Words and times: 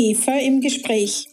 IGEPHA 0.00 0.38
im 0.38 0.62
Gespräch. 0.62 1.28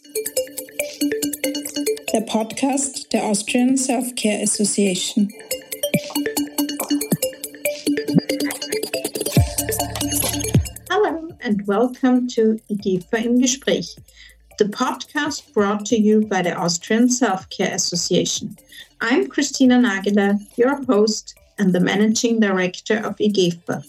Der 2.12 2.20
Podcast 2.20 3.10
der 3.14 3.24
Austrian 3.24 3.78
Self-Care 3.78 4.42
Association. 4.42 5.32
Hello 10.90 11.30
and 11.40 11.66
welcome 11.66 12.28
to 12.28 12.58
IGEPHA 12.68 13.24
im 13.24 13.40
Gespräch, 13.40 13.96
the 14.58 14.66
podcast 14.66 15.50
brought 15.54 15.86
to 15.86 15.96
you 15.96 16.26
by 16.26 16.42
the 16.42 16.54
Austrian 16.54 17.08
Self-Care 17.08 17.72
Association. 17.72 18.54
I'm 19.00 19.28
Christina 19.28 19.78
Nagela, 19.78 20.38
your 20.58 20.84
host 20.84 21.34
and 21.58 21.72
the 21.72 21.80
managing 21.80 22.38
director 22.38 22.98
of 22.98 23.16
IGEPHA. 23.16 23.82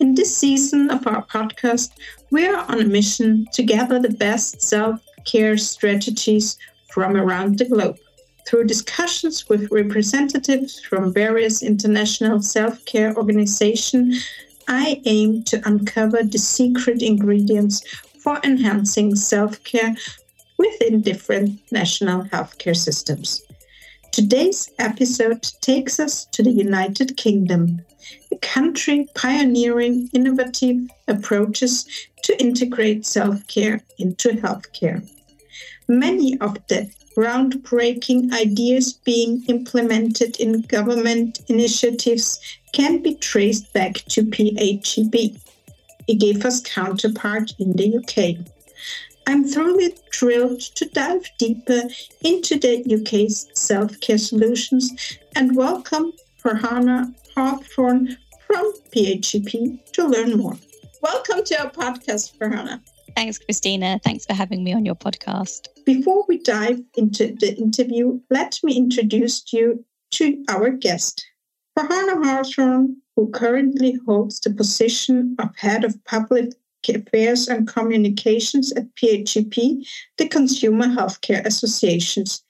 In 0.00 0.14
this 0.14 0.34
season 0.34 0.90
of 0.90 1.06
our 1.06 1.26
podcast, 1.26 1.90
we 2.32 2.46
are 2.46 2.64
on 2.68 2.80
a 2.80 2.84
mission 2.84 3.46
to 3.52 3.62
gather 3.62 3.98
the 3.98 4.08
best 4.08 4.62
self 4.62 4.98
care 5.24 5.56
strategies 5.58 6.56
from 6.90 7.14
around 7.14 7.58
the 7.58 7.66
globe. 7.66 7.98
Through 8.46 8.64
discussions 8.64 9.48
with 9.48 9.70
representatives 9.70 10.80
from 10.80 11.12
various 11.12 11.62
international 11.62 12.40
self 12.42 12.82
care 12.86 13.14
organizations, 13.16 14.26
I 14.66 15.02
aim 15.04 15.42
to 15.44 15.60
uncover 15.68 16.22
the 16.22 16.38
secret 16.38 17.02
ingredients 17.02 17.82
for 18.22 18.40
enhancing 18.42 19.14
self 19.14 19.62
care 19.64 19.94
within 20.56 21.02
different 21.02 21.60
national 21.70 22.24
healthcare 22.24 22.76
systems. 22.76 23.42
Today's 24.10 24.70
episode 24.78 25.42
takes 25.60 26.00
us 26.00 26.24
to 26.32 26.42
the 26.42 26.50
United 26.50 27.16
Kingdom, 27.16 27.82
country 28.42 29.08
pioneering 29.14 30.10
innovative 30.12 30.88
approaches 31.08 31.86
to 32.22 32.38
integrate 32.38 33.06
self 33.06 33.46
care 33.46 33.80
into 33.98 34.30
healthcare. 34.30 35.08
Many 35.88 36.38
of 36.40 36.58
the 36.68 36.90
groundbreaking 37.16 38.32
ideas 38.32 38.92
being 38.92 39.44
implemented 39.48 40.38
in 40.38 40.62
government 40.62 41.40
initiatives 41.48 42.40
can 42.72 43.02
be 43.02 43.14
traced 43.14 43.72
back 43.72 43.94
to 44.08 44.22
PAGB, 44.22 45.38
IGEPHA's 46.08 46.60
counterpart 46.60 47.52
in 47.58 47.72
the 47.76 47.96
UK. 47.98 48.46
I'm 49.26 49.44
thoroughly 49.44 49.94
thrilled 50.12 50.60
to 50.60 50.84
dive 50.86 51.28
deeper 51.38 51.82
into 52.22 52.58
the 52.58 52.82
UK's 52.96 53.48
self 53.54 54.00
care 54.00 54.18
solutions 54.18 54.90
and 55.36 55.56
welcome 55.56 56.12
Farhana 56.42 57.14
Hawthorn 57.36 58.16
from 58.52 58.72
PAGB 58.94 59.92
to 59.92 60.06
learn 60.06 60.36
more. 60.36 60.58
Welcome 61.00 61.42
to 61.44 61.62
our 61.62 61.70
podcast, 61.70 62.36
Farhana. 62.36 62.82
Thanks, 63.16 63.38
Christina. 63.38 63.98
Thanks 64.04 64.26
for 64.26 64.34
having 64.34 64.62
me 64.62 64.74
on 64.74 64.84
your 64.84 64.94
podcast. 64.94 65.68
Before 65.86 66.26
we 66.28 66.36
dive 66.36 66.82
into 66.94 67.34
the 67.40 67.56
interview, 67.56 68.20
let 68.28 68.60
me 68.62 68.76
introduce 68.76 69.50
you 69.54 69.82
to 70.12 70.44
our 70.50 70.68
guest. 70.68 71.26
Farhana 71.78 72.22
Hawthorn, 72.22 72.98
who 73.16 73.30
currently 73.30 73.98
holds 74.04 74.38
the 74.40 74.50
position 74.50 75.34
of 75.38 75.56
Head 75.56 75.82
of 75.82 76.04
Public 76.04 76.52
Affairs 76.86 77.48
and 77.48 77.66
Communications 77.66 78.70
at 78.72 78.94
PAGB, 78.96 79.86
the 80.18 80.28
Consumer 80.28 80.88
Healthcare 80.88 81.44
Associations. 81.46 82.44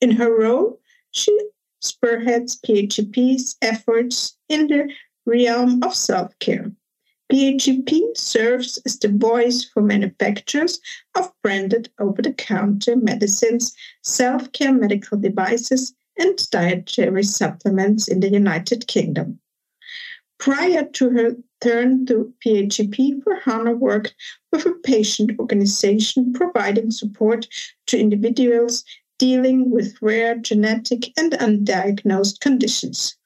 In 0.00 0.12
her 0.12 0.34
role, 0.34 0.80
she 1.10 1.38
spearheads 1.84 2.58
PAGB's 2.66 3.56
efforts 3.60 4.36
in 4.48 4.68
the 4.68 4.88
realm 5.26 5.82
of 5.82 5.94
self 5.94 6.38
care. 6.38 6.70
PAGB 7.32 8.16
serves 8.16 8.78
as 8.84 8.98
the 8.98 9.08
voice 9.08 9.64
for 9.64 9.82
manufacturers 9.82 10.78
of 11.14 11.32
branded 11.42 11.90
over 11.98 12.20
the 12.20 12.32
counter 12.32 12.96
medicines, 12.96 13.74
self 14.02 14.52
care 14.52 14.72
medical 14.72 15.18
devices, 15.18 15.94
and 16.18 16.38
dietary 16.50 17.24
supplements 17.24 18.08
in 18.08 18.20
the 18.20 18.28
United 18.30 18.86
Kingdom. 18.86 19.40
Prior 20.38 20.84
to 20.84 21.10
her 21.10 21.36
turn 21.62 22.04
to 22.06 22.32
PAGB, 22.44 23.22
Farhana 23.22 23.78
worked 23.78 24.14
with 24.52 24.66
a 24.66 24.72
patient 24.84 25.38
organization 25.38 26.32
providing 26.34 26.90
support 26.90 27.48
to 27.86 27.98
individuals 27.98 28.84
dealing 29.18 29.70
with 29.70 29.96
rare 30.02 30.36
genetic 30.36 31.12
and 31.16 31.32
undiagnosed 31.32 32.40
conditions. 32.40 33.16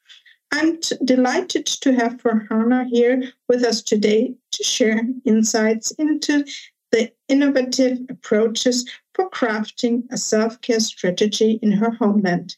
I'm 0.51 0.81
t- 0.81 0.97
delighted 1.05 1.67
to 1.67 1.93
have 1.93 2.17
Farhana 2.19 2.87
here 2.89 3.23
with 3.49 3.63
us 3.65 3.83
today 3.83 4.35
to 4.53 4.65
share 4.65 5.03
insights 5.25 5.91
into 5.93 6.45
the 6.91 7.13
innovative 7.29 7.99
approaches 8.09 8.89
for 9.15 9.29
crafting 9.31 10.05
a 10.11 10.17
self 10.17 10.61
care 10.61 10.81
strategy 10.81 11.59
in 11.63 11.73
her 11.73 11.91
homeland. 11.91 12.57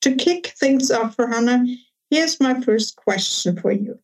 To 0.00 0.14
kick 0.14 0.54
things 0.58 0.90
off, 0.90 1.16
Farhana, 1.16 1.76
here's 2.10 2.40
my 2.40 2.60
first 2.60 2.96
question 2.96 3.60
for 3.60 3.72
you. 3.72 3.98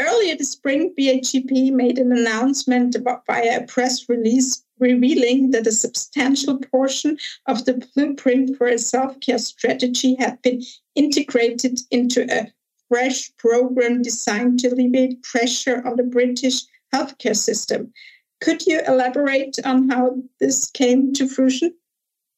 Earlier 0.00 0.36
this 0.36 0.50
spring, 0.50 0.92
PAGB 0.98 1.70
made 1.72 1.98
an 1.98 2.10
announcement 2.10 2.96
about, 2.96 3.24
via 3.26 3.62
a 3.62 3.66
press 3.66 4.08
release 4.08 4.64
revealing 4.80 5.52
that 5.52 5.68
a 5.68 5.72
substantial 5.72 6.58
portion 6.58 7.16
of 7.46 7.64
the 7.64 7.86
blueprint 7.94 8.58
for 8.58 8.66
a 8.66 8.78
self 8.78 9.20
care 9.20 9.38
strategy 9.38 10.16
had 10.16 10.42
been 10.42 10.62
integrated 10.96 11.78
into 11.92 12.26
a 12.30 12.52
fresh 12.94 13.36
program 13.38 14.02
designed 14.02 14.60
to 14.60 14.68
alleviate 14.68 15.20
pressure 15.24 15.82
on 15.84 15.96
the 15.96 16.04
British 16.04 16.62
healthcare 16.94 17.34
system. 17.34 17.92
Could 18.40 18.64
you 18.66 18.82
elaborate 18.86 19.58
on 19.64 19.88
how 19.90 20.14
this 20.38 20.70
came 20.70 21.12
to 21.14 21.26
fruition? 21.26 21.74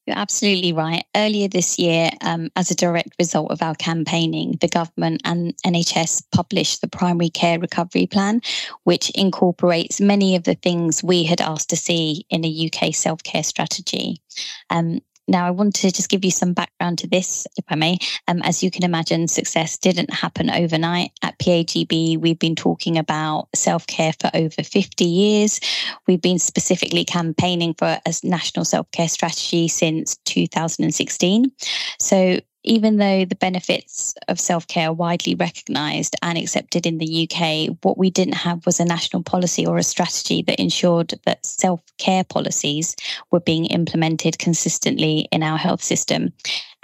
You're 0.07 0.17
absolutely 0.17 0.73
right. 0.73 1.05
Earlier 1.15 1.49
this 1.49 1.79
year, 1.79 2.09
um, 2.23 2.49
as 2.57 2.71
a 2.71 2.75
direct 2.75 3.11
result 3.19 3.51
of 3.51 3.61
our 3.61 3.75
campaigning, 3.75 4.57
the 4.63 4.69
government 4.69 5.21
and 5.27 5.55
NHS 5.67 6.23
published 6.33 6.81
the 6.81 6.89
Primary 6.89 7.29
Care 7.29 7.59
Recovery 7.59 8.07
Plan, 8.07 8.41
which 8.85 9.11
incorporates 9.11 10.01
many 10.01 10.37
of 10.37 10.45
the 10.45 10.55
things 10.55 11.05
we 11.05 11.25
had 11.25 11.43
asked 11.43 11.69
to 11.69 11.77
see 11.77 12.25
in 12.31 12.47
a 12.47 12.71
UK 12.71 12.95
self 12.95 13.23
care 13.25 13.43
strategy. 13.43 14.23
Um, 14.71 15.01
now, 15.29 15.47
I 15.47 15.51
want 15.51 15.75
to 15.77 15.91
just 15.91 16.09
give 16.09 16.25
you 16.25 16.31
some 16.31 16.53
background 16.53 16.99
to 16.99 17.09
this, 17.09 17.47
if 17.57 17.65
I 17.69 17.75
may. 17.75 17.99
Um, 18.29 18.43
as 18.43 18.63
you 18.63 18.71
can 18.71 18.85
imagine, 18.85 19.27
success 19.27 19.77
didn't 19.77 20.13
happen 20.13 20.51
overnight. 20.51 21.11
At 21.23 21.39
PAGB, 21.39 22.19
we've 22.19 22.39
been 22.39 22.55
talking 22.55 22.97
about 22.97 23.49
self 23.55 23.87
care 23.87 24.13
for 24.21 24.31
over 24.35 24.63
50 24.63 25.05
years. 25.05 25.61
We've 26.07 26.21
been 26.21 26.39
specifically 26.39 27.05
campaigning 27.05 27.75
for 27.75 27.99
a 28.07 28.15
national 28.23 28.65
self 28.65 28.91
care 28.93 29.09
strategy 29.09 29.67
since 29.67 30.17
2016. 30.27 31.51
So, 31.99 32.39
even 32.67 32.97
though 32.97 33.25
the 33.25 33.37
benefits 33.37 34.15
of 34.29 34.39
self 34.39 34.67
care 34.67 34.89
are 34.89 34.93
widely 34.93 35.35
recognised 35.35 36.17
and 36.23 36.37
accepted 36.37 36.85
in 36.85 36.99
the 36.99 37.29
UK, 37.31 37.77
what 37.83 37.97
we 37.97 38.11
didn't 38.11 38.35
have 38.35 38.67
was 38.67 38.81
a 38.81 38.85
national 38.85 39.23
policy 39.23 39.65
or 39.65 39.79
a 39.79 39.83
strategy 39.83 40.43
that 40.43 40.61
ensured 40.61 41.15
that 41.25 41.47
self 41.47 41.81
care 41.99 42.25
policies 42.25 42.95
were 43.31 43.41
being 43.41 43.67
implemented 43.67 44.39
consistently 44.39 45.29
in 45.33 45.43
our 45.43 45.57
health 45.57 45.83
system. 45.83 46.33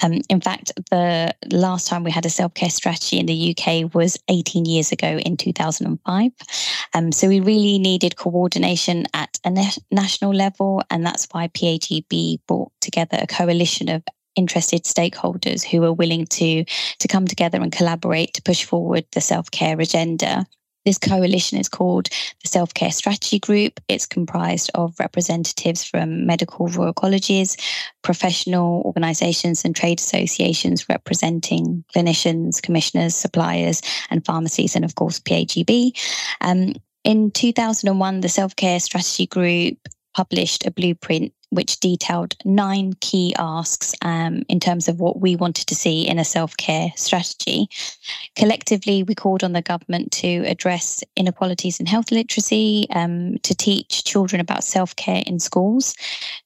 Um, 0.02 0.20
in 0.28 0.40
fact, 0.40 0.72
the 0.90 1.34
last 1.50 1.86
time 1.86 2.02
we 2.02 2.10
had 2.10 2.26
a 2.26 2.30
self 2.30 2.54
care 2.54 2.70
strategy 2.70 3.18
in 3.18 3.26
the 3.26 3.54
UK 3.56 3.94
was 3.94 4.18
18 4.28 4.64
years 4.64 4.92
ago 4.92 5.18
in 5.18 5.36
2005. 5.36 6.32
Um, 6.94 7.12
so 7.12 7.28
we 7.28 7.40
really 7.40 7.78
needed 7.78 8.16
coordination 8.16 9.06
at 9.14 9.38
a 9.44 9.50
na- 9.50 9.82
national 9.90 10.32
level, 10.32 10.82
and 10.90 11.04
that's 11.04 11.26
why 11.32 11.48
PAGB 11.48 12.38
brought 12.46 12.72
together 12.80 13.18
a 13.20 13.26
coalition 13.26 13.88
of 13.88 14.02
interested 14.36 14.84
stakeholders 14.84 15.64
who 15.64 15.82
are 15.84 15.92
willing 15.92 16.26
to 16.26 16.64
to 16.98 17.08
come 17.08 17.26
together 17.26 17.60
and 17.60 17.72
collaborate 17.72 18.34
to 18.34 18.42
push 18.42 18.64
forward 18.64 19.04
the 19.12 19.20
self-care 19.20 19.80
agenda 19.80 20.46
this 20.84 20.98
coalition 20.98 21.58
is 21.58 21.68
called 21.68 22.08
the 22.42 22.48
Self 22.48 22.74
Care 22.74 22.90
Strategy 22.90 23.38
Group. 23.38 23.78
It's 23.88 24.06
comprised 24.06 24.70
of 24.74 24.98
representatives 24.98 25.84
from 25.84 26.26
medical 26.26 26.66
royal 26.68 26.92
colleges, 26.92 27.56
professional 28.02 28.82
organisations, 28.84 29.64
and 29.64 29.76
trade 29.76 30.00
associations 30.00 30.88
representing 30.88 31.84
clinicians, 31.94 32.60
commissioners, 32.60 33.14
suppliers, 33.14 33.80
and 34.10 34.24
pharmacies, 34.24 34.74
and 34.74 34.84
of 34.84 34.96
course, 34.96 35.20
PAGB. 35.20 35.92
Um, 36.40 36.74
in 37.04 37.30
2001, 37.30 38.20
the 38.20 38.28
Self 38.28 38.56
Care 38.56 38.80
Strategy 38.80 39.26
Group 39.26 39.78
published 40.14 40.66
a 40.66 40.72
blueprint 40.72 41.32
which 41.52 41.80
detailed 41.80 42.34
nine 42.46 42.94
key 43.00 43.34
asks 43.38 43.94
um, 44.00 44.42
in 44.48 44.58
terms 44.58 44.88
of 44.88 45.00
what 45.00 45.20
we 45.20 45.36
wanted 45.36 45.66
to 45.66 45.74
see 45.74 46.08
in 46.08 46.18
a 46.18 46.24
self 46.24 46.56
care 46.56 46.90
strategy. 46.96 47.68
Collectively, 48.36 49.02
we 49.02 49.14
called 49.14 49.44
on 49.44 49.52
the 49.52 49.60
government 49.60 50.10
to 50.12 50.44
address 50.46 51.04
inequalities 51.14 51.78
in 51.78 51.84
health 51.84 52.10
literacy, 52.10 52.86
um, 52.90 53.36
to 53.42 53.54
teach 53.54 54.04
children 54.04 54.40
about 54.40 54.64
self 54.64 54.96
care 54.96 55.22
in 55.26 55.38
schools, 55.38 55.94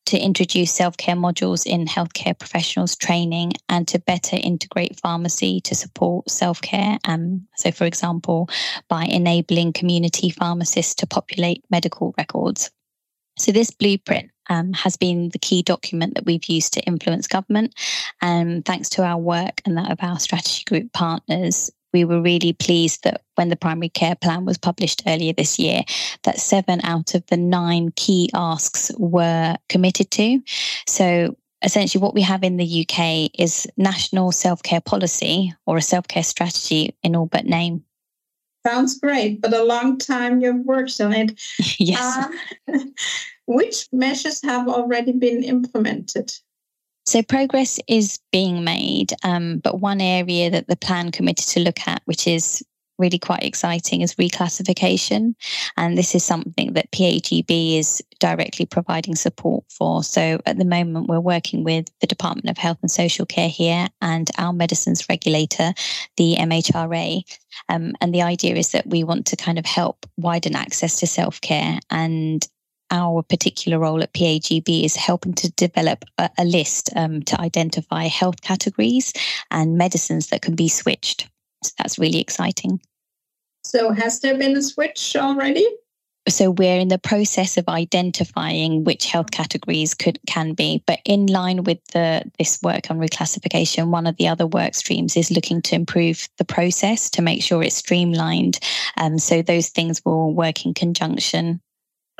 to 0.06 0.18
introduce 0.18 0.72
self 0.72 0.96
care 0.96 1.14
modules 1.14 1.64
in 1.64 1.86
healthcare 1.86 2.36
professionals 2.36 2.96
training, 2.96 3.52
and 3.68 3.86
to 3.86 4.00
better 4.00 4.36
integrate 4.42 4.98
pharmacy 4.98 5.60
to 5.60 5.76
support 5.76 6.28
self 6.28 6.60
care. 6.60 6.98
Um, 7.04 7.46
so, 7.56 7.70
for 7.70 7.84
example, 7.84 8.48
by 8.88 9.04
enabling 9.04 9.72
community 9.72 10.30
pharmacists 10.30 10.96
to 10.96 11.06
populate 11.06 11.62
medical 11.70 12.12
records. 12.18 12.72
So, 13.38 13.52
this 13.52 13.70
blueprint 13.70 14.30
um, 14.48 14.72
has 14.72 14.96
been 14.96 15.30
the 15.30 15.38
key 15.38 15.62
document 15.62 16.14
that 16.14 16.26
we've 16.26 16.44
used 16.46 16.72
to 16.74 16.82
influence 16.82 17.26
government. 17.26 17.74
And 18.20 18.64
thanks 18.64 18.88
to 18.90 19.04
our 19.04 19.18
work 19.18 19.60
and 19.64 19.76
that 19.76 19.90
of 19.90 19.98
our 20.02 20.18
strategy 20.18 20.64
group 20.64 20.92
partners, 20.92 21.70
we 21.92 22.04
were 22.04 22.20
really 22.20 22.52
pleased 22.52 23.04
that 23.04 23.22
when 23.36 23.48
the 23.48 23.56
primary 23.56 23.88
care 23.88 24.16
plan 24.16 24.44
was 24.44 24.58
published 24.58 25.02
earlier 25.06 25.32
this 25.32 25.58
year, 25.58 25.82
that 26.24 26.38
seven 26.38 26.80
out 26.84 27.14
of 27.14 27.24
the 27.26 27.36
nine 27.36 27.90
key 27.96 28.28
asks 28.34 28.92
were 28.98 29.56
committed 29.68 30.10
to. 30.10 30.42
So 30.86 31.36
essentially 31.62 32.02
what 32.02 32.14
we 32.14 32.22
have 32.22 32.44
in 32.44 32.58
the 32.58 32.86
UK 32.86 33.30
is 33.38 33.66
national 33.76 34.32
self-care 34.32 34.82
policy 34.82 35.54
or 35.64 35.78
a 35.78 35.82
self-care 35.82 36.22
strategy 36.22 36.94
in 37.02 37.16
all 37.16 37.26
but 37.26 37.46
name. 37.46 37.82
Sounds 38.66 38.98
great, 38.98 39.40
but 39.40 39.54
a 39.54 39.62
long 39.62 39.96
time 39.96 40.40
you've 40.40 40.64
worked 40.64 41.00
on 41.00 41.12
it. 41.12 41.40
yes. 41.78 42.28
Uh, 42.68 42.78
which 43.46 43.86
measures 43.92 44.42
have 44.42 44.66
already 44.68 45.12
been 45.12 45.44
implemented? 45.44 46.32
So 47.04 47.22
progress 47.22 47.78
is 47.86 48.18
being 48.32 48.64
made, 48.64 49.12
um, 49.22 49.58
but 49.58 49.80
one 49.80 50.00
area 50.00 50.50
that 50.50 50.66
the 50.66 50.74
plan 50.74 51.12
committed 51.12 51.46
to 51.48 51.60
look 51.60 51.86
at, 51.86 52.02
which 52.06 52.26
is 52.26 52.64
really 52.98 53.18
quite 53.18 53.42
exciting 53.42 54.00
is 54.00 54.14
reclassification. 54.14 55.34
And 55.76 55.96
this 55.96 56.14
is 56.14 56.24
something 56.24 56.72
that 56.74 56.90
PAGB 56.92 57.78
is 57.78 58.02
directly 58.18 58.66
providing 58.66 59.14
support 59.14 59.64
for. 59.70 60.02
So 60.02 60.40
at 60.46 60.58
the 60.58 60.64
moment, 60.64 61.08
we're 61.08 61.20
working 61.20 61.64
with 61.64 61.86
the 62.00 62.06
Department 62.06 62.48
of 62.48 62.58
Health 62.58 62.78
and 62.82 62.90
Social 62.90 63.26
Care 63.26 63.48
here 63.48 63.88
and 64.00 64.30
our 64.38 64.52
medicines 64.52 65.06
regulator, 65.08 65.72
the 66.16 66.36
MHRA. 66.36 67.22
Um, 67.68 67.94
and 68.00 68.14
the 68.14 68.22
idea 68.22 68.56
is 68.56 68.70
that 68.72 68.86
we 68.86 69.04
want 69.04 69.26
to 69.26 69.36
kind 69.36 69.58
of 69.58 69.66
help 69.66 70.06
widen 70.16 70.56
access 70.56 71.00
to 71.00 71.06
self 71.06 71.40
care. 71.40 71.78
And 71.90 72.46
our 72.90 73.22
particular 73.22 73.78
role 73.78 74.02
at 74.02 74.12
PAGB 74.12 74.84
is 74.84 74.96
helping 74.96 75.34
to 75.34 75.50
develop 75.52 76.04
a, 76.18 76.30
a 76.38 76.44
list 76.44 76.90
um, 76.96 77.22
to 77.22 77.40
identify 77.40 78.04
health 78.04 78.40
categories 78.42 79.12
and 79.50 79.76
medicines 79.76 80.28
that 80.28 80.42
can 80.42 80.54
be 80.54 80.68
switched. 80.68 81.28
So 81.66 81.74
that's 81.78 81.98
really 81.98 82.20
exciting. 82.20 82.80
So, 83.64 83.90
has 83.90 84.20
there 84.20 84.38
been 84.38 84.56
a 84.56 84.62
switch 84.62 85.16
already? 85.16 85.66
So 86.28 86.50
we're 86.50 86.80
in 86.80 86.88
the 86.88 86.98
process 86.98 87.56
of 87.56 87.68
identifying 87.68 88.82
which 88.82 89.06
health 89.06 89.30
categories 89.30 89.94
could 89.94 90.18
can 90.26 90.54
be, 90.54 90.82
but 90.84 90.98
in 91.04 91.26
line 91.26 91.62
with 91.62 91.78
the 91.92 92.22
this 92.36 92.60
work 92.62 92.90
on 92.90 92.98
reclassification, 92.98 93.90
one 93.90 94.08
of 94.08 94.16
the 94.16 94.26
other 94.26 94.46
work 94.46 94.74
streams 94.74 95.16
is 95.16 95.30
looking 95.30 95.62
to 95.62 95.76
improve 95.76 96.28
the 96.38 96.44
process 96.44 97.08
to 97.10 97.22
make 97.22 97.42
sure 97.42 97.62
it's 97.62 97.76
streamlined. 97.76 98.58
Um, 98.96 99.18
so 99.18 99.40
those 99.40 99.68
things 99.68 100.04
will 100.04 100.34
work 100.34 100.66
in 100.66 100.74
conjunction. 100.74 101.60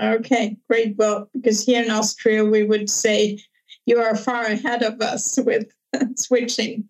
Okay, 0.01 0.57
great. 0.71 0.97
Well, 0.97 1.29
because 1.33 1.65
here 1.65 1.83
in 1.83 1.91
Austria 1.91 2.45
we 2.45 2.63
would 2.63 2.89
say 2.89 3.41
you 3.87 3.99
are 3.99 4.15
far 4.15 4.45
ahead 4.45 4.85
of 4.85 5.01
us 5.01 5.37
with 5.45 5.67
switching 6.17 6.89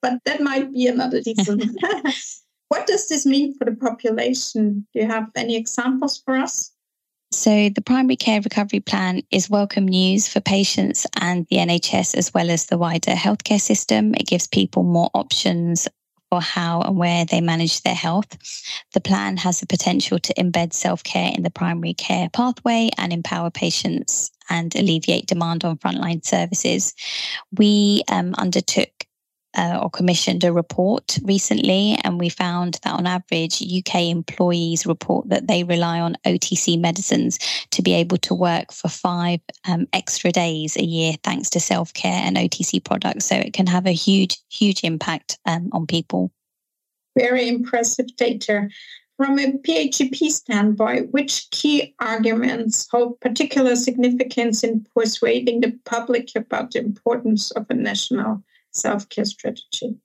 but 0.00 0.18
that 0.24 0.40
might 0.40 0.72
be 0.72 0.86
another 0.86 1.20
different. 1.20 1.64
what 2.68 2.86
does 2.86 3.08
this 3.08 3.26
mean 3.26 3.54
for 3.56 3.64
the 3.64 3.74
population? 3.74 4.86
Do 4.92 5.00
you 5.00 5.06
have 5.06 5.28
any 5.34 5.56
examples 5.56 6.18
for 6.24 6.36
us? 6.36 6.72
So, 7.30 7.68
the 7.68 7.82
primary 7.82 8.16
care 8.16 8.40
recovery 8.40 8.80
plan 8.80 9.22
is 9.30 9.50
welcome 9.50 9.86
news 9.86 10.28
for 10.28 10.40
patients 10.40 11.06
and 11.20 11.46
the 11.50 11.56
NHS, 11.56 12.16
as 12.16 12.32
well 12.32 12.50
as 12.50 12.66
the 12.66 12.78
wider 12.78 13.12
healthcare 13.12 13.60
system. 13.60 14.14
It 14.14 14.26
gives 14.26 14.46
people 14.46 14.82
more 14.82 15.10
options 15.12 15.88
for 16.30 16.40
how 16.40 16.80
and 16.82 16.96
where 16.96 17.24
they 17.24 17.40
manage 17.40 17.82
their 17.82 17.94
health. 17.94 18.36
The 18.92 19.00
plan 19.00 19.36
has 19.38 19.60
the 19.60 19.66
potential 19.66 20.18
to 20.18 20.34
embed 20.34 20.72
self 20.72 21.02
care 21.02 21.32
in 21.34 21.42
the 21.42 21.50
primary 21.50 21.94
care 21.94 22.28
pathway 22.30 22.90
and 22.98 23.12
empower 23.12 23.50
patients 23.50 24.30
and 24.50 24.74
alleviate 24.74 25.26
demand 25.26 25.64
on 25.64 25.78
frontline 25.78 26.24
services. 26.24 26.94
We 27.56 28.02
um, 28.08 28.34
undertook 28.34 28.97
uh, 29.58 29.80
or 29.82 29.90
commissioned 29.90 30.44
a 30.44 30.52
report 30.52 31.18
recently, 31.24 31.98
and 32.04 32.20
we 32.20 32.28
found 32.28 32.78
that 32.84 32.94
on 32.94 33.06
average, 33.06 33.60
UK 33.60 34.02
employees 34.02 34.86
report 34.86 35.28
that 35.30 35.48
they 35.48 35.64
rely 35.64 35.98
on 35.98 36.16
OTC 36.24 36.80
medicines 36.80 37.38
to 37.72 37.82
be 37.82 37.92
able 37.92 38.18
to 38.18 38.34
work 38.34 38.72
for 38.72 38.88
five 38.88 39.40
um, 39.66 39.88
extra 39.92 40.30
days 40.30 40.76
a 40.76 40.84
year, 40.84 41.14
thanks 41.24 41.50
to 41.50 41.58
self 41.58 41.92
care 41.92 42.22
and 42.24 42.36
OTC 42.36 42.82
products. 42.84 43.24
So 43.24 43.34
it 43.34 43.52
can 43.52 43.66
have 43.66 43.84
a 43.84 43.92
huge, 43.92 44.38
huge 44.48 44.84
impact 44.84 45.38
um, 45.44 45.70
on 45.72 45.86
people. 45.86 46.30
Very 47.18 47.48
impressive 47.48 48.14
data. 48.16 48.68
From 49.16 49.40
a 49.40 49.50
PAGB 49.50 50.14
standpoint, 50.28 51.12
which 51.12 51.50
key 51.50 51.92
arguments 51.98 52.86
hold 52.88 53.18
particular 53.18 53.74
significance 53.74 54.62
in 54.62 54.86
persuading 54.94 55.62
the 55.62 55.76
public 55.84 56.36
about 56.36 56.70
the 56.70 56.78
importance 56.78 57.50
of 57.50 57.66
a 57.68 57.74
national 57.74 58.44
self 58.70 59.08
care 59.08 59.24
strategy? 59.24 59.98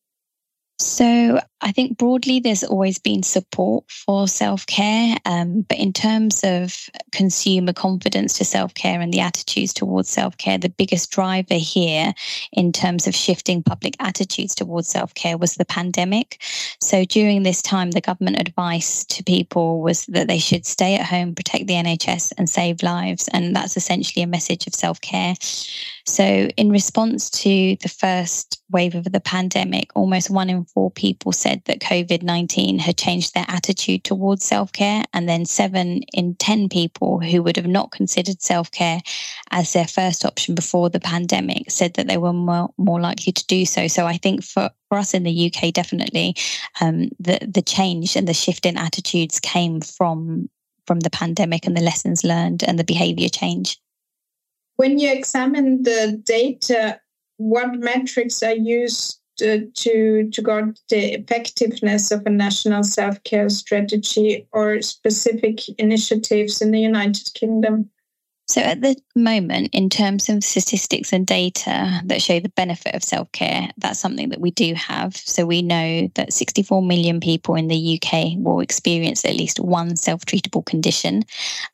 So, 0.94 1.40
I 1.63 1.72
think 1.72 1.98
broadly 1.98 2.42
there's 2.42 2.63
always 2.63 3.00
been 3.00 3.24
support 3.24 3.86
for 3.90 4.28
self 4.28 4.66
care. 4.66 5.16
Um, 5.25 5.62
but 5.62 5.80
in 5.80 5.94
terms 5.94 6.42
of 6.44 6.90
consumer 7.13 7.72
confidence 7.72 8.38
to 8.38 8.45
self 8.45 8.74
care 8.74 9.00
and 9.00 9.13
the 9.13 9.22
attitudes 9.22 9.74
towards 9.74 10.10
self 10.10 10.38
care, 10.38 10.57
the 10.57 10.69
biggest 10.69 11.10
driver 11.10 11.56
here 11.56 12.13
in 12.51 12.74
terms 12.74 13.07
of 13.07 13.16
shifting 13.16 13.63
public 13.63 13.95
attitudes 14.00 14.54
towards 14.54 14.90
self 14.90 15.13
care 15.13 15.38
was 15.38 15.56
the 15.56 15.66
pandemic. 15.66 16.42
So, 16.81 17.06
during 17.06 17.44
this 17.44 17.62
time, 17.62 17.92
the 17.92 18.01
government 18.01 18.42
advice 18.42 19.06
to 19.06 19.24
people 19.24 19.81
was 19.81 20.06
that 20.07 20.28
they 20.28 20.40
should 20.40 20.66
stay 20.66 20.95
at 20.95 21.06
home, 21.06 21.34
protect 21.34 21.68
the 21.68 21.75
NHS, 21.75 22.34
and 22.38 22.50
save 22.50 22.84
lives. 22.84 23.30
And 23.31 23.56
that's 23.56 23.78
essentially 23.78 24.22
a 24.22 24.28
message 24.28 24.68
of 24.68 24.75
self 24.75 25.00
care. 25.00 25.36
So, 26.06 26.25
in 26.57 26.69
response 26.69 27.30
to 27.30 27.78
the 27.78 27.90
first 27.90 28.62
wave 28.69 28.95
of 28.95 29.10
the 29.10 29.22
pandemic, 29.22 29.92
almost 29.95 30.30
one 30.30 30.50
in 30.50 30.66
four 30.66 30.82
people 30.91 31.31
said 31.31 31.62
that 31.65 31.80
COVID 31.80 32.24
19 32.24 32.80
had 32.80 32.97
changed 32.97 33.33
their 33.33 33.45
attitude 33.47 34.03
towards 34.03 34.44
self 34.45 34.71
care. 34.71 35.03
And 35.13 35.27
then 35.27 35.45
seven 35.45 36.03
in 36.13 36.35
10 36.35 36.69
people 36.69 37.19
who 37.19 37.44
would 37.44 37.57
have 37.57 37.68
not 37.68 37.91
considered 37.91 38.41
self 38.41 38.71
care 38.71 39.01
as 39.51 39.74
their 39.74 39.88
first 39.88 40.25
option 40.25 40.56
before 40.56 40.89
the 40.89 41.00
pandemic 41.00 41.69
said 41.71 41.94
that 41.95 42.07
they 42.07 42.18
were 42.18 42.33
more, 42.33 42.69
more 42.77 43.00
likely 43.00 43.31
to 43.31 43.45
do 43.47 43.65
so. 43.65 43.88
So, 43.88 44.06
I 44.06 44.18
think 44.18 44.44
for, 44.44 44.69
for 44.89 44.97
us 44.97 45.13
in 45.13 45.24
the 45.24 45.51
UK, 45.51 45.74
definitely 45.74 46.35
um, 46.81 47.09
the, 47.19 47.39
the 47.47 47.62
change 47.62 48.15
and 48.15 48.27
the 48.27 48.33
shift 48.33 48.65
in 48.65 48.77
attitudes 48.77 49.39
came 49.39 49.81
from 49.81 50.50
from 50.85 51.00
the 51.00 51.09
pandemic 51.09 51.65
and 51.65 51.77
the 51.77 51.81
lessons 51.81 52.24
learned 52.24 52.63
and 52.63 52.77
the 52.77 52.83
behavior 52.83 53.30
change. 53.30 53.80
When 54.75 54.99
you 54.99 55.11
examine 55.11 55.83
the 55.83 56.21
data, 56.25 56.99
what 57.37 57.73
metrics 57.75 58.42
are 58.44 58.56
used 58.56 59.19
to 59.44 60.30
to 60.30 60.42
guard 60.42 60.80
the 60.90 61.14
effectiveness 61.14 62.12
of 62.12 62.26
a 62.26 62.30
national 62.30 62.83
self-care 62.83 63.50
strategy 63.50 64.47
or 64.52 64.81
specific 64.81 65.68
initiatives 65.78 66.62
in 66.62 66.71
the 66.71 66.80
United 66.80 67.33
Kingdom? 67.33 67.90
So, 68.45 68.59
at 68.59 68.81
the 68.81 68.97
moment, 69.16 69.69
in 69.71 69.90
terms 69.90 70.28
of 70.28 70.44
statistics 70.44 71.14
and 71.14 71.26
data 71.26 72.02
that 72.06 72.21
show 72.21 72.42
the 72.42 72.50
benefit 72.50 72.94
of 72.94 73.04
self 73.04 73.31
care, 73.31 73.69
that's 73.78 74.00
something 74.00 74.30
that 74.30 74.42
we 74.42 74.52
do 74.52 74.73
have. 74.73 75.16
So, 75.16 75.45
we 75.45 75.62
know 75.62 76.09
that 76.16 76.33
64 76.33 76.81
million 76.83 77.21
people 77.21 77.56
in 77.56 77.69
the 77.69 78.00
UK 78.00 78.33
will 78.38 78.59
experience 78.59 79.23
at 79.23 79.35
least 79.35 79.62
one 79.62 79.95
self 79.95 80.26
treatable 80.26 80.66
condition. 80.66 81.23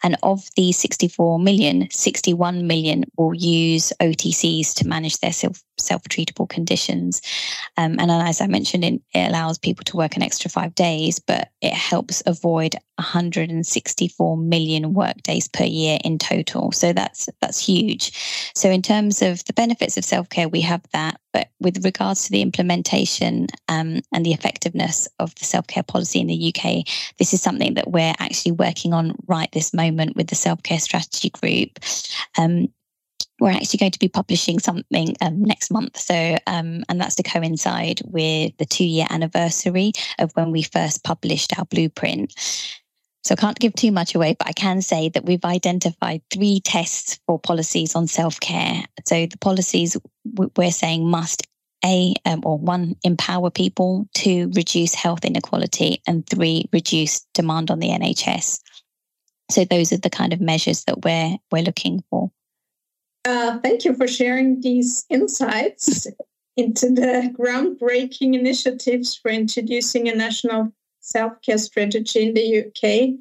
And 0.04 0.16
of 0.22 0.48
these 0.56 0.78
64 0.78 1.40
million, 1.40 1.90
61 1.90 2.68
million 2.68 3.06
will 3.18 3.34
use 3.34 3.92
OTCs 4.00 4.76
to 4.76 4.88
manage 4.88 5.18
their 5.20 5.34
self 5.34 5.64
self 5.80 6.04
treatable 6.04 6.48
conditions. 6.48 7.22
Um, 7.78 7.98
and 8.00 8.12
as 8.12 8.42
I 8.42 8.48
mentioned, 8.48 8.84
it 8.84 9.02
allows 9.14 9.58
people 9.58 9.84
to 9.86 9.98
work 9.98 10.16
an 10.16 10.24
extra 10.24 10.50
five 10.50 10.76
days, 10.76 11.20
but 11.20 11.50
it 11.62 11.74
helps 11.74 12.24
avoid 12.26 12.76
164 13.00 14.38
million 14.38 14.94
work 14.94 15.22
days 15.24 15.48
per 15.48 15.64
year 15.64 15.98
in 16.04 16.18
total. 16.18 16.72
So 16.72 16.94
that's 16.94 17.30
that's 17.42 17.66
huge. 17.66 18.52
So 18.56 18.70
in 18.70 18.82
terms 18.82 19.22
of 19.22 19.44
the 19.46 19.54
benefits 19.54 19.98
of 19.98 20.06
self 20.06 20.30
care, 20.30 20.50
we 20.50 20.62
have 20.62 20.82
that. 20.94 21.20
But 21.32 21.50
with 21.60 21.86
regards 21.86 22.26
to 22.26 22.32
the 22.32 22.42
implementation 22.42 23.48
um, 23.68 24.02
and 24.14 24.26
the 24.26 24.34
effectiveness 24.34 25.08
of 25.20 25.34
the 25.36 25.46
self 25.46 25.68
care 25.68 25.84
policy 25.84 26.20
in 26.20 26.28
the 26.28 26.54
UK, 26.54 26.86
this 27.18 27.34
is 27.34 27.42
something 27.42 27.76
that 27.76 27.92
we're 27.92 28.16
actually 28.20 28.54
working 28.54 28.94
on 28.94 29.16
right 29.28 29.52
this 29.52 29.74
moment 29.74 30.16
with 30.16 30.28
the 30.28 30.36
self 30.36 30.62
care 30.64 30.80
strategy 30.80 31.30
group. 31.30 31.80
Um, 32.38 32.68
we're 33.40 33.52
actually 33.52 33.78
going 33.78 33.92
to 33.92 34.00
be 34.00 34.10
publishing 34.10 34.60
something 34.60 35.16
um, 35.22 35.42
next 35.42 35.72
month. 35.72 35.98
So, 35.98 36.38
um, 36.48 36.84
and 36.90 37.00
that's 37.00 37.16
to 37.16 37.24
coincide 37.24 38.02
with 38.06 38.56
the 38.58 38.66
two 38.66 38.86
year 38.86 39.08
anniversary 39.10 39.94
of 40.18 40.32
when 40.34 40.52
we 40.52 40.64
first 40.64 41.04
published 41.04 41.58
our 41.58 41.66
blueprint. 41.66 42.34
So 43.24 43.34
I 43.34 43.36
can't 43.36 43.60
give 43.60 43.74
too 43.74 43.92
much 43.92 44.16
away, 44.16 44.36
but 44.38 44.48
I 44.48 44.54
can 44.54 44.82
say 44.82 45.10
that 45.10 45.26
we've 45.26 45.44
identified 45.44 46.22
three 46.32 46.62
tests 46.62 47.20
for 47.28 47.38
policies 47.38 47.96
on 47.96 48.08
self 48.08 48.40
care. 48.40 48.84
So 49.06 49.26
the 49.26 49.38
policies 49.38 49.98
we're 50.58 50.72
saying 50.72 51.08
must 51.08 51.46
a 51.86 52.14
um, 52.26 52.42
or 52.44 52.58
one 52.58 52.96
empower 53.04 53.50
people, 53.50 54.08
two 54.14 54.52
reduce 54.54 54.94
health 54.94 55.24
inequality, 55.24 56.02
and 56.08 56.28
three 56.28 56.66
reduce 56.74 57.22
demand 57.34 57.72
on 57.72 57.80
the 57.80 57.90
NHS. 57.90 58.60
So 59.50 59.66
those 59.66 59.92
are 59.92 59.98
the 59.98 60.10
kind 60.10 60.34
of 60.34 60.42
measures 60.42 60.84
that 60.86 61.04
we're 61.04 61.38
we're 61.52 61.64
looking 61.64 62.04
for. 62.10 62.32
Uh, 63.30 63.60
thank 63.60 63.86
you 63.86 63.94
for 63.94 64.08
sharing 64.08 64.60
these 64.62 65.06
insights 65.12 66.08
into 66.58 66.88
the 66.90 67.32
groundbreaking 67.38 68.34
initiatives 68.34 69.16
for 69.16 69.30
introducing 69.30 70.10
a 70.10 70.16
national 70.16 70.74
self 71.00 71.34
care 71.44 71.60
strategy 71.60 72.26
in 72.26 72.34
the 72.34 72.66
UK. 72.66 73.20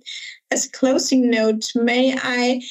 As 0.51 0.65
a 0.65 0.71
closing 0.71 1.29
note, 1.29 1.73
may 1.75 2.17
I 2.17 2.63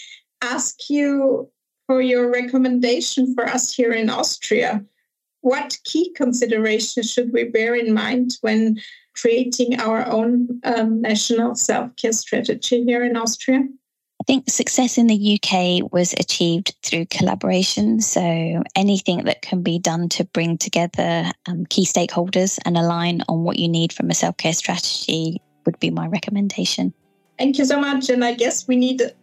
ask 0.42 0.90
you 0.90 1.48
for 1.86 2.02
your 2.02 2.32
recommendation 2.32 3.36
for 3.36 3.46
us 3.46 3.72
here 3.72 3.92
in 3.92 4.10
Austria? 4.10 4.84
What 5.42 5.78
key 5.84 6.12
considerations 6.14 7.12
should 7.12 7.32
we 7.34 7.44
bear 7.44 7.76
in 7.76 7.94
mind 7.94 8.40
when 8.42 8.80
creating 9.16 9.80
our 9.80 10.08
own 10.08 10.60
um, 10.64 11.02
national 11.02 11.54
self 11.54 11.96
care 11.98 12.14
strategy 12.14 12.84
here 12.84 13.04
in 13.04 13.16
Austria? 13.16 13.62
I 14.28 14.34
think 14.34 14.50
success 14.50 14.98
in 14.98 15.08
the 15.08 15.40
UK 15.40 15.90
was 15.94 16.12
achieved 16.12 16.76
through 16.84 17.06
collaboration. 17.06 18.02
So 18.02 18.62
anything 18.76 19.24
that 19.24 19.42
can 19.42 19.62
be 19.62 19.80
done 19.80 20.10
to 20.10 20.26
bring 20.26 20.58
together 20.58 21.32
um, 21.46 21.66
key 21.68 21.86
stakeholders 21.86 22.60
and 22.66 22.76
align 22.76 23.22
on 23.30 23.46
what 23.46 23.58
you 23.58 23.70
need 23.70 23.94
from 23.94 24.10
a 24.10 24.14
self 24.14 24.36
care 24.36 24.52
strategy 24.52 25.42
would 25.66 25.80
be 25.80 25.92
my 25.92 26.08
recommendation. 26.08 26.94
Thank 27.38 27.58
you 27.58 27.64
so 27.64 27.80
much. 27.80 28.10
And 28.10 28.26
I 28.26 28.34
guess 28.34 28.68
we 28.68 28.76
need 28.76 29.02
a 29.02 29.14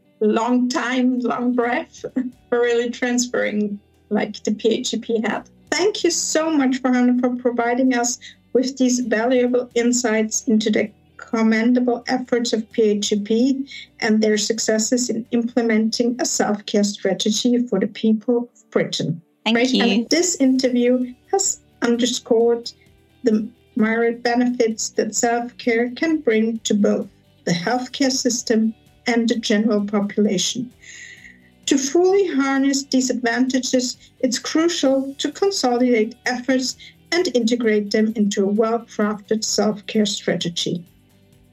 long 0.20 0.68
time, 0.68 1.20
long 1.20 1.54
breath 1.54 2.04
for 2.48 2.60
really 2.60 2.90
transferring 2.90 3.78
like 4.08 4.42
the 4.42 4.50
PAGB 4.50 5.28
had. 5.28 5.48
Thank 5.70 6.02
you 6.02 6.10
so 6.10 6.50
much, 6.50 6.78
for 6.78 6.92
for 7.20 7.36
providing 7.36 7.94
us 7.94 8.18
with 8.52 8.76
these 8.78 8.98
valuable 8.98 9.70
insights 9.76 10.48
into 10.48 10.72
the 10.72 10.90
commendable 11.20 12.02
efforts 12.08 12.52
of 12.52 12.68
PAGB 12.72 13.70
and 14.00 14.22
their 14.22 14.38
successes 14.38 15.10
in 15.10 15.26
implementing 15.30 16.16
a 16.20 16.24
self 16.24 16.64
care 16.66 16.84
strategy 16.84 17.66
for 17.68 17.78
the 17.78 17.86
people 17.86 18.50
of 18.52 18.70
Britain. 18.70 19.22
Thank 19.44 19.56
right? 19.56 19.70
you. 19.70 19.84
And 19.84 20.08
this 20.10 20.36
interview 20.36 21.14
has 21.30 21.60
underscored 21.82 22.72
the 23.22 23.48
myriad 23.76 24.22
benefits 24.22 24.90
that 24.90 25.14
self 25.14 25.56
care 25.58 25.90
can 25.90 26.18
bring 26.18 26.58
to 26.60 26.74
both 26.74 27.08
the 27.44 27.52
healthcare 27.52 28.12
system 28.12 28.74
and 29.06 29.28
the 29.28 29.36
general 29.36 29.84
population. 29.84 30.72
To 31.66 31.78
fully 31.78 32.26
harness 32.26 32.84
these 32.84 33.10
advantages, 33.10 33.96
it's 34.20 34.38
crucial 34.38 35.14
to 35.18 35.30
consolidate 35.30 36.16
efforts 36.26 36.76
and 37.12 37.28
integrate 37.34 37.90
them 37.90 38.12
into 38.16 38.44
a 38.44 38.52
well 38.52 38.80
crafted 38.80 39.44
self 39.44 39.86
care 39.86 40.06
strategy. 40.06 40.84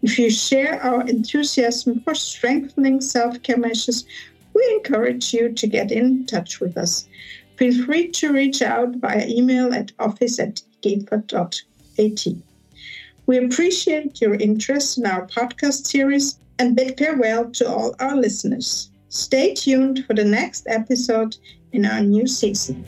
If 0.07 0.17
you 0.17 0.29
share 0.29 0.81
our 0.81 1.01
enthusiasm 1.05 1.99
for 1.99 2.15
strengthening 2.15 3.01
self 3.01 3.43
care 3.43 3.57
measures, 3.57 4.05
we 4.53 4.63
encourage 4.77 5.33
you 5.33 5.51
to 5.51 5.67
get 5.67 5.91
in 5.91 6.25
touch 6.25 6.61
with 6.61 6.77
us. 6.77 7.09
Feel 7.57 7.85
free 7.85 8.07
to 8.11 8.31
reach 8.31 8.61
out 8.61 8.95
via 8.95 9.27
email 9.27 9.73
at 9.73 9.91
office 9.99 10.39
at 10.39 10.61
gefa.at. 10.81 12.25
We 13.25 13.37
appreciate 13.37 14.21
your 14.21 14.35
interest 14.35 14.97
in 14.97 15.05
our 15.05 15.27
podcast 15.27 15.85
series 15.85 16.39
and 16.57 16.73
bid 16.73 16.97
farewell 16.97 17.51
to 17.51 17.67
all 17.67 17.93
our 17.99 18.15
listeners. 18.15 18.89
Stay 19.09 19.55
tuned 19.55 20.05
for 20.05 20.13
the 20.13 20.23
next 20.23 20.67
episode 20.69 21.35
in 21.73 21.85
our 21.85 21.99
new 21.99 22.27
season. 22.27 22.85